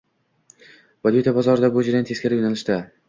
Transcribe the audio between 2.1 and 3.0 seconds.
teskari yo'nalishda